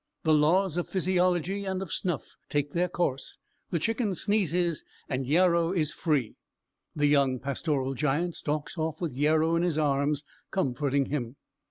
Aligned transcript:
The 0.23 0.33
laws 0.33 0.77
of 0.77 0.89
physiology 0.89 1.63
and 1.63 1.79
of 1.79 1.93
snuff 1.93 2.35
take 2.49 2.71
their 2.71 2.89
course; 2.89 3.37
the 3.69 3.77
Chicken 3.77 4.15
sneezes, 4.15 4.83
and 5.07 5.27
Yarrow 5.27 5.73
is 5.73 5.93
free! 5.93 6.37
The 6.95 7.05
young 7.05 7.37
pastoral 7.37 7.93
giant 7.93 8.35
stalks 8.35 8.79
off 8.79 8.99
with 8.99 9.13
Yarrow 9.15 9.55
in 9.55 9.61
his 9.61 9.77
arms 9.77 10.23
comforting 10.49 11.05
him. 11.05 11.35